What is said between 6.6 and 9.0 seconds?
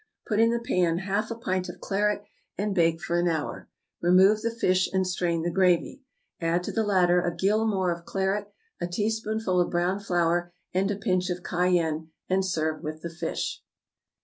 to the latter a gill more of claret, a